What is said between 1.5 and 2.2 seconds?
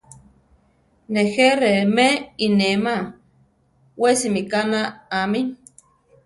remé